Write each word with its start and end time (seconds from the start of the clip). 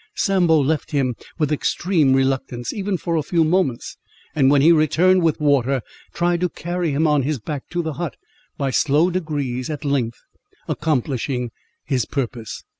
Sambo 0.15 0.57
left 0.59 0.89
him 0.89 1.13
with 1.37 1.51
extreme 1.51 2.13
reluctance, 2.13 2.73
even 2.73 2.97
for 2.97 3.15
a 3.17 3.21
few 3.21 3.43
moments; 3.43 3.97
and 4.33 4.49
when 4.49 4.63
he 4.63 4.71
returned 4.71 5.21
with 5.21 5.39
water, 5.39 5.83
tried 6.11 6.41
to 6.41 6.49
carry 6.49 6.89
him 6.89 7.05
on 7.05 7.21
his 7.21 7.37
back 7.37 7.69
to 7.69 7.83
the 7.83 7.93
hut; 7.93 8.15
by 8.57 8.71
slow 8.71 9.11
degrees, 9.11 9.69
at 9.69 9.85
length, 9.85 10.17
accomplishing 10.67 11.51
his 11.85 12.05
purpose. 12.05 12.63